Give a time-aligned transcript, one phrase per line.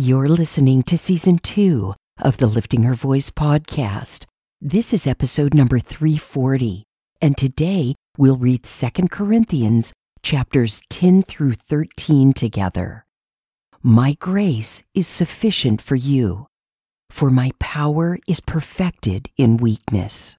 [0.00, 4.26] You're listening to season two of the Lifting Her Voice podcast.
[4.60, 6.84] This is episode number 340,
[7.20, 9.92] and today we'll read 2 Corinthians
[10.22, 13.06] chapters 10 through 13 together.
[13.82, 16.46] My grace is sufficient for you,
[17.10, 20.36] for my power is perfected in weakness.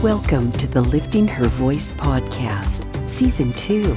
[0.00, 3.96] Welcome to the Lifting Her Voice podcast, season two.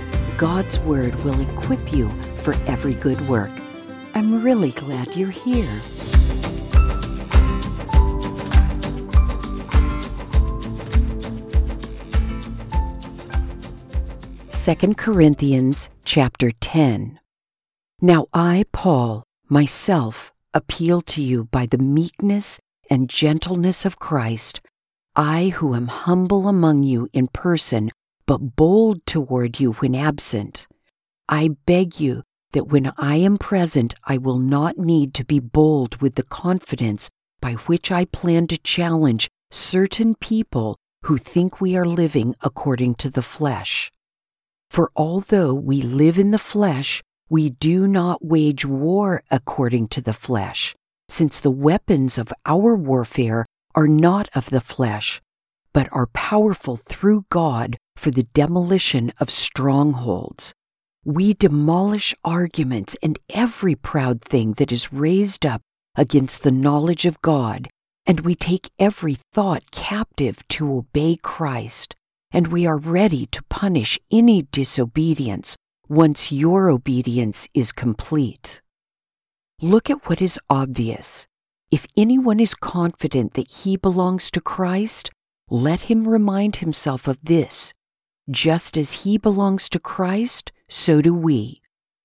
[0.41, 3.51] God's Word will equip you for every good work.
[4.15, 5.79] I'm really glad you're here.
[14.49, 17.19] Second Corinthians chapter 10.
[18.01, 24.59] Now I, Paul, myself, appeal to you by the meekness and gentleness of Christ,
[25.15, 27.91] I who am humble among you in person,
[28.25, 30.67] but bold toward you when absent.
[31.27, 36.01] I beg you that when I am present, I will not need to be bold
[36.01, 37.09] with the confidence
[37.41, 43.09] by which I plan to challenge certain people who think we are living according to
[43.09, 43.91] the flesh.
[44.69, 50.13] For although we live in the flesh, we do not wage war according to the
[50.13, 50.75] flesh,
[51.09, 55.21] since the weapons of our warfare are not of the flesh,
[55.73, 60.53] but are powerful through God for the demolition of strongholds.
[61.03, 65.61] We demolish arguments and every proud thing that is raised up
[65.95, 67.69] against the knowledge of God,
[68.05, 71.95] and we take every thought captive to obey Christ,
[72.31, 75.55] and we are ready to punish any disobedience
[75.87, 78.61] once your obedience is complete.
[79.61, 81.27] Look at what is obvious.
[81.69, 85.11] If anyone is confident that he belongs to Christ,
[85.49, 87.73] let him remind himself of this.
[88.31, 91.61] Just as he belongs to Christ, so do we.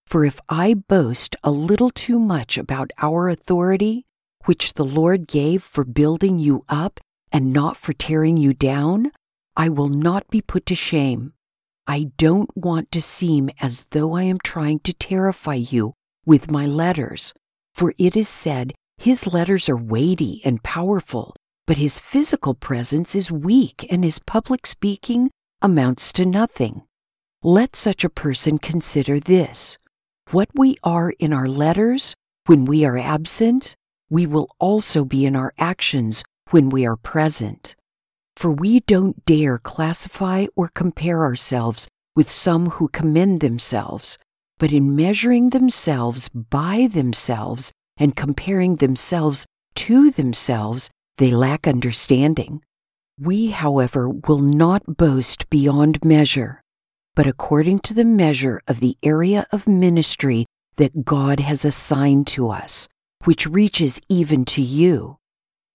[0.07, 4.07] For if I boast a little too much about our authority,
[4.45, 6.99] which the Lord gave for building you up
[7.31, 9.13] and not for tearing you down,
[9.57, 11.33] I will not be put to shame.
[11.87, 15.95] I don't want to seem as though I am trying to terrify you
[16.25, 17.33] with my letters,
[17.73, 21.37] for it is said his letters are weighty and powerful,
[21.67, 25.31] but his physical presence is weak and his public speaking
[25.63, 26.83] amounts to nothing.
[27.43, 29.79] Let such a person consider this
[30.31, 32.15] what we are in our letters
[32.47, 33.75] when we are absent,
[34.11, 37.75] we will also be in our actions when we are present.
[38.37, 44.19] For we don't dare classify or compare ourselves with some who commend themselves,
[44.59, 49.47] but in measuring themselves by themselves and comparing themselves
[49.77, 52.63] to themselves, they lack understanding.
[53.19, 56.61] We, however, will not boast beyond measure,
[57.15, 60.45] but according to the measure of the area of ministry
[60.77, 62.87] that God has assigned to us,
[63.25, 65.17] which reaches even to you.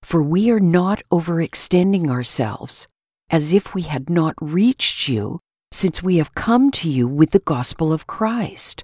[0.03, 2.88] For we are not overextending ourselves,
[3.31, 5.40] as if we had not reached you,
[5.72, 8.84] since we have come to you with the gospel of Christ.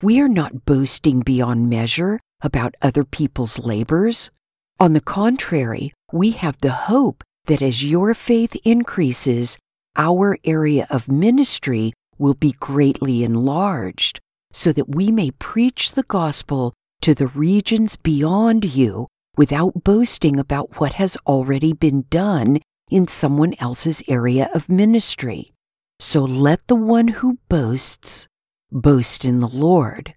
[0.00, 4.30] We are not boasting beyond measure about other people's labors.
[4.78, 9.58] On the contrary, we have the hope that as your faith increases,
[9.96, 14.20] our area of ministry will be greatly enlarged,
[14.52, 19.06] so that we may preach the gospel to the regions beyond you
[19.36, 22.58] without boasting about what has already been done
[22.90, 25.52] in someone else's area of ministry.
[25.98, 28.28] So let the one who boasts
[28.70, 30.14] boast in the Lord.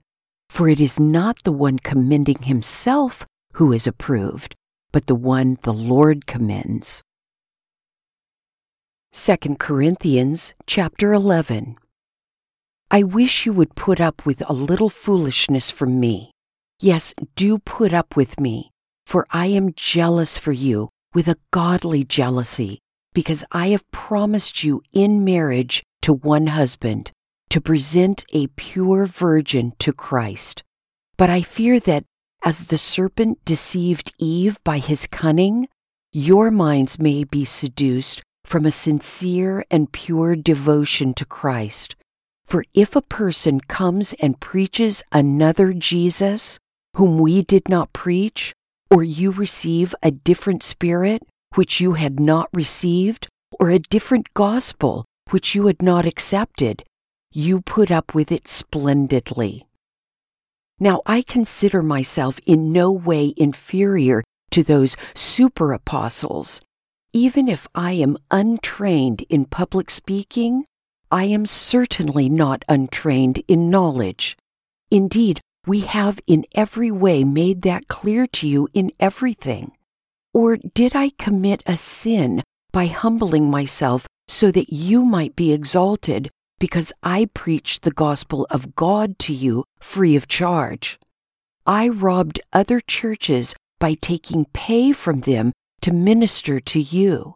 [0.50, 4.56] For it is not the one commending himself who is approved,
[4.92, 7.02] but the one the Lord commends.
[9.12, 11.76] 2 Corinthians chapter 11
[12.92, 16.32] I wish you would put up with a little foolishness from me.
[16.80, 18.70] Yes, do put up with me,
[19.08, 22.82] for I am jealous for you with a godly jealousy,
[23.16, 27.10] because I have promised you in marriage to one husband,
[27.50, 30.62] to present a pure virgin to Christ.
[31.18, 32.04] But I fear that,
[32.44, 35.68] as the serpent deceived Eve by his cunning,
[36.12, 41.96] your minds may be seduced from a sincere and pure devotion to Christ.
[42.46, 46.58] For if a person comes and preaches another Jesus,
[46.96, 48.54] whom we did not preach,
[48.90, 51.22] or you receive a different spirit,
[51.56, 53.28] which you had not received,
[53.60, 56.84] or a different gospel, which you had not accepted,
[57.32, 59.68] you put up with it splendidly.
[60.80, 66.62] Now I consider myself in no way inferior to those super apostles.
[67.14, 70.66] Even if I am untrained in public speaking,
[71.10, 74.38] I am certainly not untrained in knowledge.
[74.92, 79.72] Indeed, we have in every way made that clear to you in everything.
[80.36, 86.30] Or did I commit a sin by humbling myself so that you might be exalted
[86.60, 91.00] because I preached the gospel of God to you free of charge?
[91.66, 97.36] I robbed other churches by taking pay from them to minister to you.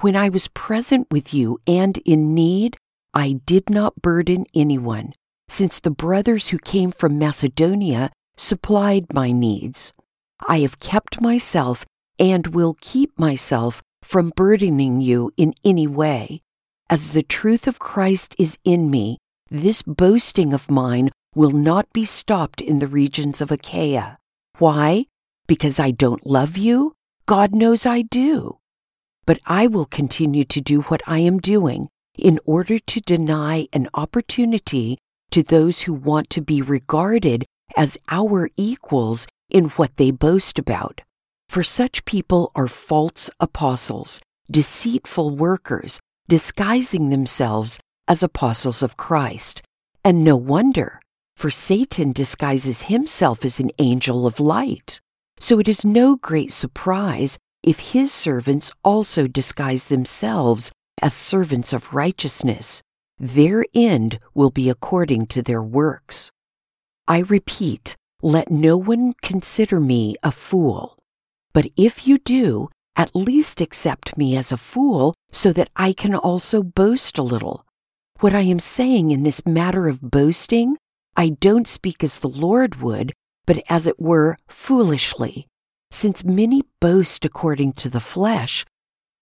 [0.00, 2.76] When I was present with you and in need,
[3.14, 5.12] I did not burden anyone,
[5.48, 9.92] since the brothers who came from Macedonia supplied my needs.
[10.46, 11.84] I have kept myself
[12.18, 16.42] and will keep myself from burdening you in any way.
[16.88, 19.18] As the truth of Christ is in me,
[19.50, 24.16] this boasting of mine will not be stopped in the regions of Achaia.
[24.58, 25.06] Why?
[25.46, 26.94] Because I don't love you?
[27.28, 28.56] God knows I do.
[29.26, 33.86] But I will continue to do what I am doing in order to deny an
[33.92, 34.96] opportunity
[35.32, 37.44] to those who want to be regarded
[37.76, 41.02] as our equals in what they boast about.
[41.50, 46.00] For such people are false apostles, deceitful workers,
[46.30, 47.78] disguising themselves
[48.08, 49.60] as apostles of Christ.
[50.02, 50.98] And no wonder,
[51.36, 55.02] for Satan disguises himself as an angel of light.
[55.40, 60.70] So it is no great surprise if his servants also disguise themselves
[61.00, 62.82] as servants of righteousness.
[63.18, 66.30] Their end will be according to their works.
[67.06, 70.96] I repeat, let no one consider me a fool.
[71.52, 76.14] But if you do, at least accept me as a fool so that I can
[76.14, 77.64] also boast a little.
[78.20, 80.76] What I am saying in this matter of boasting,
[81.16, 83.12] I don't speak as the Lord would,
[83.48, 85.46] but as it were foolishly.
[85.90, 88.66] Since many boast according to the flesh,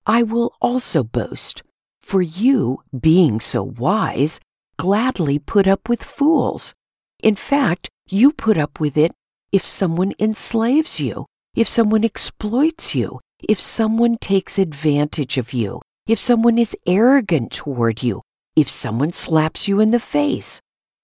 [0.04, 1.62] I will also boast.
[2.02, 4.40] For you, being so wise,
[4.78, 6.74] gladly put up with fools.
[7.22, 9.12] In fact, you put up with it
[9.52, 16.18] if someone enslaves you, if someone exploits you, if someone takes advantage of you, if
[16.18, 18.22] someone is arrogant toward you,
[18.56, 20.60] if someone slaps you in the face.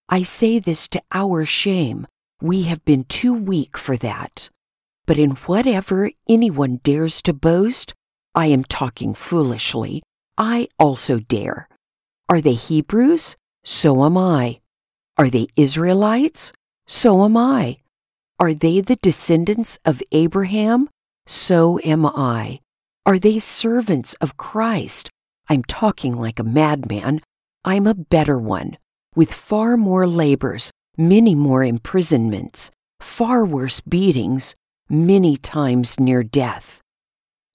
[0.08, 2.08] I say this to our shame.
[2.42, 4.50] We have been too weak for that.
[5.06, 7.94] But in whatever anyone dares to boast,
[8.34, 10.02] I am talking foolishly,
[10.36, 11.68] I also dare.
[12.28, 13.36] Are they Hebrews?
[13.62, 14.58] So am I.
[15.16, 16.52] Are they Israelites?
[16.88, 17.76] So am I.
[18.40, 20.88] Are they the descendants of Abraham?
[21.28, 22.58] So am I.
[23.06, 25.10] Are they servants of Christ?
[25.48, 27.20] I'm talking like a madman.
[27.64, 28.78] I'm a better one,
[29.14, 34.54] with far more labors, many more imprisonments, far worse beatings,
[34.88, 36.80] many times near death.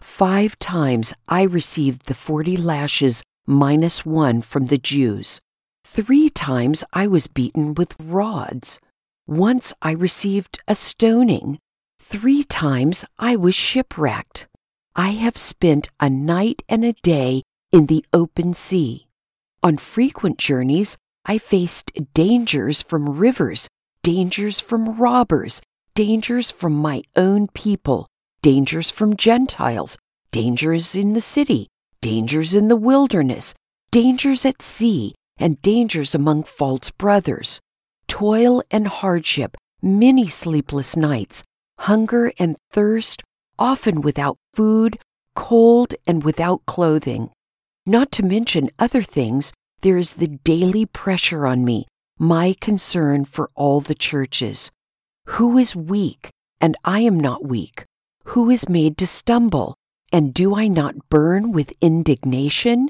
[0.02, 5.42] Five times I received the forty lashes minus one from the Jews.
[5.86, 8.80] Three times I was beaten with rods.
[9.26, 11.60] Once I received a stoning.
[12.00, 14.48] Three times I was shipwrecked.
[14.96, 19.08] I have spent a night and a day in the open sea.
[19.64, 20.98] On frequent journeys,
[21.30, 23.68] I faced dangers from rivers,
[24.02, 25.62] dangers from robbers,
[25.94, 28.08] dangers from my own people,
[28.42, 29.98] dangers from Gentiles,
[30.32, 31.68] dangers in the city,
[32.00, 33.54] dangers in the wilderness,
[33.92, 37.60] dangers at sea, and dangers among false brothers,
[38.08, 41.44] toil and hardship, many sleepless nights,
[41.80, 43.22] hunger and thirst,
[43.60, 44.98] often without food,
[45.36, 47.32] cold, and without clothing.
[47.86, 51.86] Not to mention other things, there is the daily pressure on me,
[52.18, 54.72] my concern for all the churches.
[55.28, 56.30] Who is weak,
[56.60, 57.86] and I am not weak?
[58.26, 59.76] Who is made to stumble?
[60.12, 62.90] And do I not burn with indignation?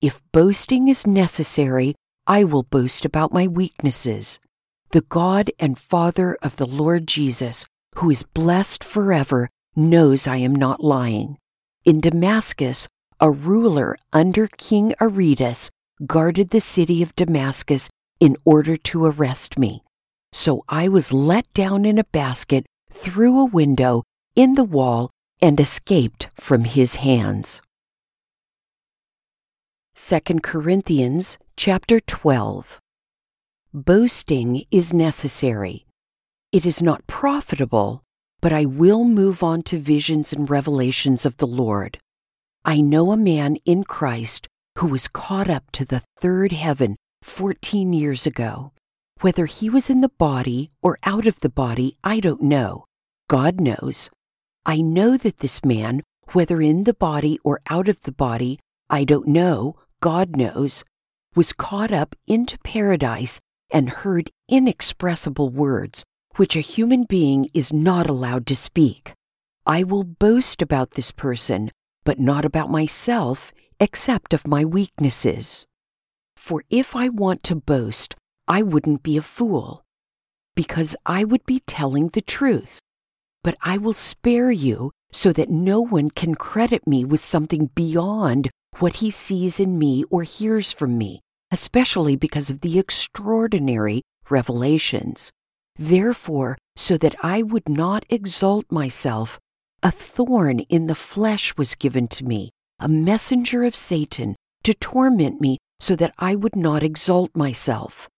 [0.00, 1.94] If boasting is necessary,
[2.26, 4.40] I will boast about my weaknesses.
[4.90, 10.54] The God and Father of the Lord Jesus, who is blessed forever, knows I am
[10.54, 11.38] not lying.
[11.84, 12.88] In Damascus,
[13.20, 15.70] a ruler under King Aretas
[16.06, 17.88] guarded the city of Damascus
[18.20, 19.82] in order to arrest me.
[20.32, 24.04] So I was let down in a basket through a window
[24.36, 27.60] in the wall and escaped from his hands.
[29.94, 32.80] 2 Corinthians chapter 12
[33.74, 35.84] boasting is necessary.
[36.52, 38.02] It is not profitable,
[38.40, 41.98] but I will move on to visions and revelations of the Lord.
[42.64, 44.48] I know a man in Christ
[44.78, 48.72] who was caught up to the third heaven 14 years ago.
[49.20, 52.84] Whether he was in the body or out of the body, I don't know.
[53.28, 54.08] God knows.
[54.64, 59.02] I know that this man, whether in the body or out of the body, I
[59.02, 60.84] don't know, God knows,
[61.34, 66.04] was caught up into paradise and heard inexpressible words
[66.36, 69.12] which a human being is not allowed to speak.
[69.66, 71.72] I will boast about this person,
[72.04, 75.66] but not about myself, except of my weaknesses.
[76.36, 78.14] For if I want to boast,
[78.46, 79.84] I wouldn't be a fool,
[80.56, 82.78] because I would be telling the truth.
[83.44, 88.50] But I will spare you so that no one can credit me with something beyond
[88.78, 91.20] what he sees in me or hears from me,
[91.50, 95.30] especially because of the extraordinary revelations.
[95.76, 99.38] Therefore, so that I would not exalt myself,
[99.82, 105.40] a thorn in the flesh was given to me, a messenger of Satan, to torment
[105.40, 108.08] me so that I would not exalt myself.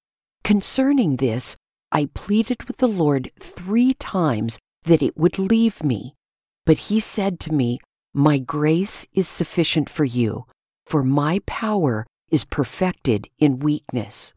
[0.45, 1.57] Concerning this,
[1.93, 6.15] I pleaded with the Lord three times that it would leave me.
[6.65, 7.79] But he said to me,
[8.15, 10.47] My grace is sufficient for you,
[10.87, 14.33] for my power is perfected in weakness.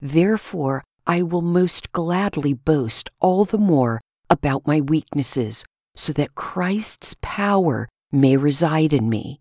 [0.00, 7.14] Therefore, I will most gladly boast all the more about my weaknesses, so that Christ's
[7.20, 9.40] power may reside in me.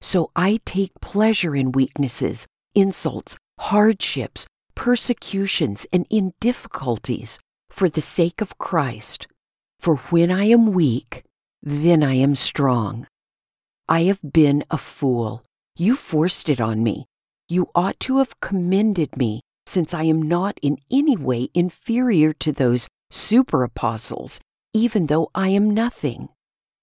[0.00, 7.38] So I take pleasure in weaknesses, insults, hardships, persecutions, and in difficulties
[7.70, 9.26] for the sake of Christ.
[9.78, 11.24] For when I am weak,
[11.62, 13.06] then I am strong.
[13.88, 15.44] I have been a fool.
[15.76, 17.06] You forced it on me.
[17.48, 22.52] You ought to have commended me since I am not in any way inferior to
[22.52, 24.40] those super apostles,
[24.72, 26.28] even though I am nothing.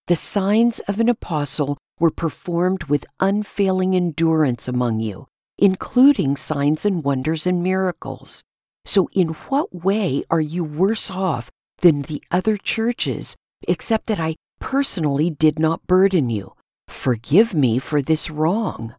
[0.10, 5.28] The signs of an apostle were performed with unfailing endurance among you,
[5.60, 8.42] including signs and wonders and miracles.
[8.88, 11.52] So, in what way are you worse off
[11.82, 13.36] than the other churches,
[13.68, 16.54] except that I personally did not burden you?
[16.88, 18.96] Forgive me for this wrong.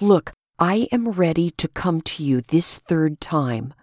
[0.00, 3.74] Look, I am ready to come to you this third time.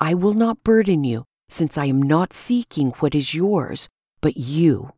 [0.00, 3.88] I will not burden you, since I am not seeking what is yours,
[4.20, 4.90] but you.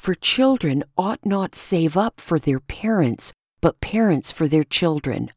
[0.00, 5.30] For children ought not save up for their parents, but parents for their children.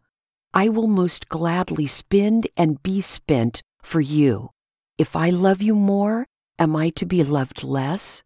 [0.53, 4.51] I will most gladly spend and be spent for you.
[4.98, 6.27] If I love you more,
[6.58, 8.24] am I to be loved less?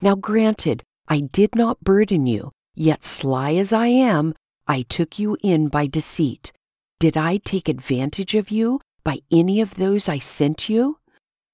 [0.00, 4.36] Now, granted, I did not burden you, yet sly as I am,
[4.68, 6.52] I took you in by deceit.
[7.00, 10.98] Did I take advantage of you by any of those I sent you?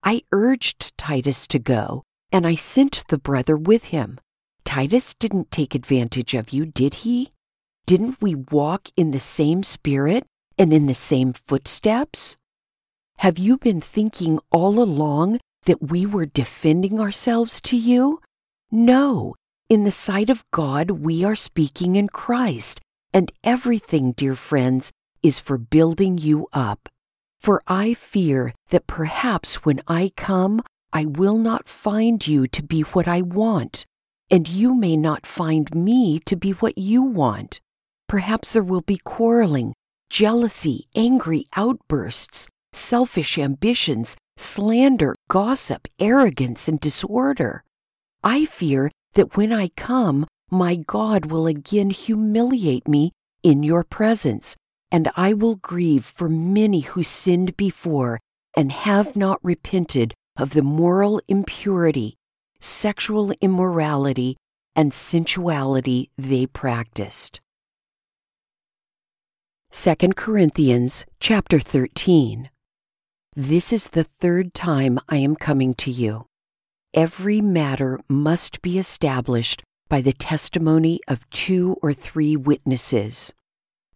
[0.05, 4.19] I urged Titus to go, and I sent the brother with him.
[4.65, 7.33] Titus didn't take advantage of you, did he?
[7.87, 10.27] Didn't we walk in the same spirit
[10.59, 12.37] and in the same footsteps?
[13.19, 18.21] Have you been thinking all along that we were defending ourselves to you?
[18.71, 19.35] No,
[19.69, 22.81] in the sight of God, we are speaking in Christ,
[23.13, 24.93] and everything, dear friends,
[25.23, 26.89] is for building you up.
[27.41, 32.81] For I fear that perhaps when I come, I will not find you to be
[32.83, 33.85] what I want,
[34.31, 37.61] and you may not find me to be what you want.
[38.09, 39.75] Perhaps there will be quarreling,
[40.09, 47.65] jealousy, angry outbursts, selfish ambitions, slander, gossip, arrogance, and disorder.
[48.25, 54.57] I fear that when I come, my God will again humiliate me in your presence,
[54.91, 58.21] and I will grieve for many who sinned before
[58.57, 62.15] and have not repented of the moral impurity,
[62.61, 64.37] sexual immorality,
[64.77, 67.41] and sensuality they practiced.
[69.73, 72.49] 2 Corinthians chapter 13.
[73.35, 76.27] This is the third time I am coming to you.
[76.95, 83.33] Every matter must be established by the testimony of two or three witnesses.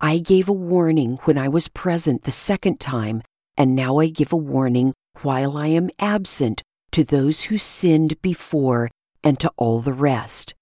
[0.00, 3.22] I gave a warning when I was present the second time,
[3.56, 6.62] and now I give a warning while I am absent
[6.92, 8.90] to those who sinned before
[9.24, 10.54] and to all the rest.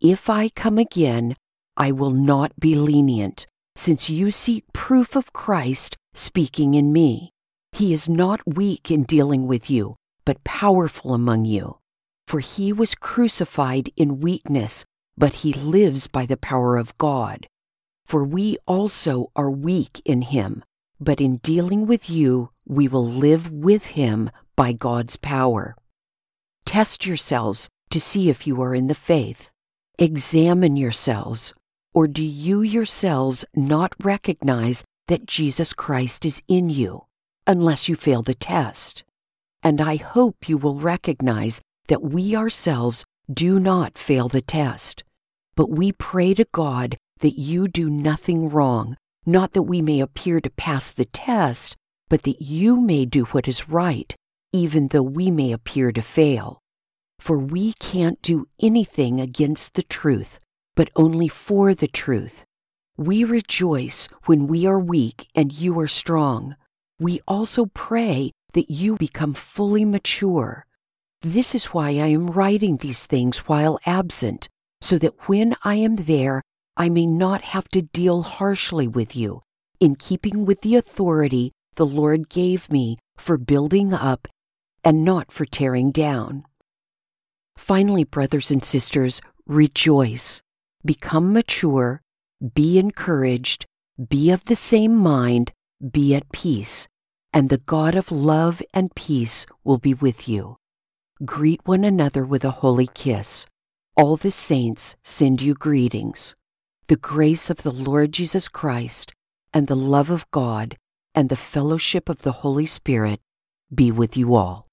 [0.00, 1.34] If I come again,
[1.76, 7.30] I will not be lenient, since you seek proof of Christ speaking in me.
[7.72, 11.78] He is not weak in dealing with you, but powerful among you.
[12.26, 14.84] For he was crucified in weakness,
[15.16, 17.46] but he lives by the power of God.
[18.04, 20.62] For we also are weak in him,
[21.00, 25.76] but in dealing with you, we will live with him by God's power.
[26.64, 29.50] Test yourselves to see if you are in the faith.
[29.98, 31.52] Examine yourselves.
[31.94, 37.04] Or do you yourselves not recognize that Jesus Christ is in you,
[37.46, 39.04] unless you fail the test?
[39.62, 45.04] And I hope you will recognize that we ourselves do not fail the test.
[45.54, 50.40] But we pray to God that you do nothing wrong, not that we may appear
[50.40, 51.76] to pass the test,
[52.12, 54.14] but that you may do what is right,
[54.52, 56.60] even though we may appear to fail.
[57.18, 60.38] For we can't do anything against the truth,
[60.76, 62.44] but only for the truth.
[62.98, 66.54] We rejoice when we are weak and you are strong.
[67.00, 70.66] We also pray that you become fully mature.
[71.22, 74.50] This is why I am writing these things while absent,
[74.82, 76.42] so that when I am there,
[76.76, 79.40] I may not have to deal harshly with you,
[79.80, 84.28] in keeping with the authority the Lord gave me for building up
[84.84, 86.44] and not for tearing down.
[87.56, 90.42] Finally, brothers and sisters, rejoice,
[90.84, 92.02] become mature,
[92.54, 93.66] be encouraged,
[94.08, 95.52] be of the same mind,
[95.90, 96.88] be at peace,
[97.32, 100.56] and the God of love and peace will be with you.
[101.24, 103.46] Greet one another with a holy kiss.
[103.96, 106.34] All the saints send you greetings.
[106.88, 109.12] The grace of the Lord Jesus Christ
[109.54, 110.76] and the love of God
[111.14, 113.20] and the fellowship of the Holy Spirit
[113.74, 114.66] be with you all.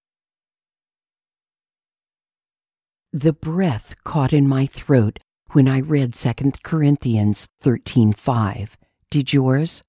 [3.12, 5.20] The breath caught in my throat
[5.52, 8.78] when I read 2 Corinthians 13:5.
[9.10, 9.82] Did yours?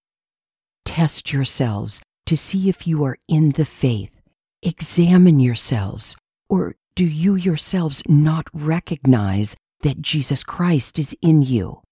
[0.86, 4.22] Test yourselves to see if you are in the faith.
[4.62, 6.16] Examine yourselves,
[6.48, 11.82] or do you yourselves not recognize that Jesus Christ is in you,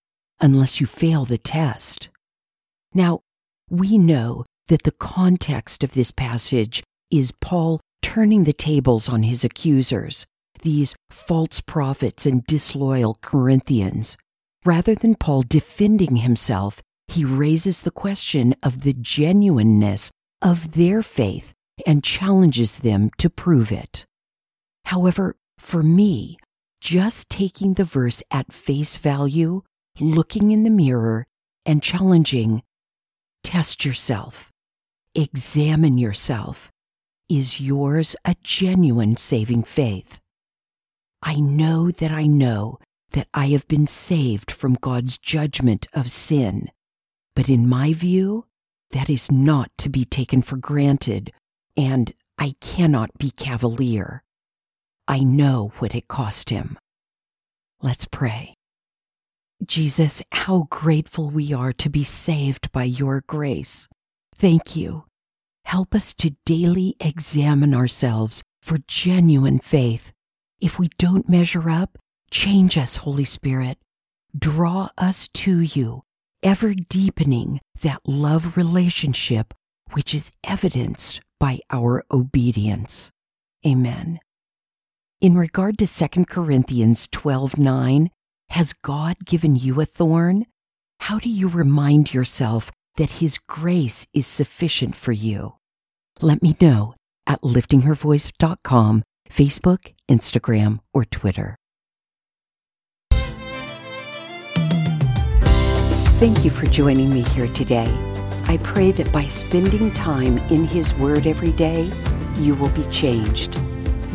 [0.40, 2.08] unless you fail the test?
[2.94, 3.20] Now,
[3.70, 9.44] we know that the context of this passage is Paul turning the tables on his
[9.44, 10.26] accusers
[10.62, 14.16] these false prophets and disloyal Corinthians.
[14.64, 20.10] Rather than Paul defending himself, he raises the question of the genuineness
[20.42, 21.54] of their faith
[21.86, 24.04] and challenges them to prove it.
[24.86, 26.38] However, for me,
[26.80, 29.62] just taking the verse at face value,
[30.00, 31.26] looking in the mirror,
[31.64, 32.62] and challenging,
[33.48, 34.52] test yourself,
[35.14, 36.70] examine yourself,
[37.30, 40.20] is yours a genuine saving faith?
[41.22, 42.78] I know that I know
[43.12, 46.70] that I have been saved from God's judgment of sin.
[47.34, 48.44] But in my view,
[48.90, 51.32] that is not to be taken for granted,
[51.74, 54.24] and I cannot be cavalier.
[55.08, 56.78] I know what it cost him.
[57.80, 58.57] Let's pray.
[59.64, 63.88] Jesus, how grateful we are to be saved by your grace.
[64.36, 65.04] Thank you.
[65.64, 70.12] Help us to daily examine ourselves for genuine faith
[70.60, 71.98] if we don't measure up,
[72.30, 73.78] change us, Holy Spirit.
[74.36, 76.02] Draw us to you,
[76.42, 79.54] ever deepening that love relationship
[79.92, 83.10] which is evidenced by our obedience.
[83.66, 84.18] Amen.
[85.20, 88.10] In regard to 2 Corinthians 12:9,
[88.50, 90.46] has God given you a thorn?
[91.00, 95.54] How do you remind yourself that his grace is sufficient for you?
[96.20, 96.94] Let me know
[97.26, 101.56] at liftinghervoice.com Facebook, Instagram, or Twitter.
[106.18, 107.86] Thank you for joining me here today.
[108.48, 111.92] I pray that by spending time in His Word every day,
[112.38, 113.54] you will be changed.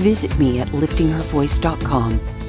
[0.01, 2.42] Visit me at liftinghervoice.com